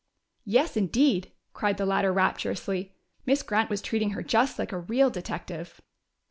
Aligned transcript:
"Yes, 0.47 0.75
indeed!" 0.75 1.31
cried 1.53 1.77
the 1.77 1.85
latter 1.85 2.11
rapturously. 2.11 2.95
Miss 3.27 3.43
Grant 3.43 3.69
was 3.69 3.83
treating 3.83 4.13
her 4.13 4.23
just 4.23 4.57
like 4.57 4.71
a 4.71 4.79
real 4.79 5.11
detective! 5.11 5.79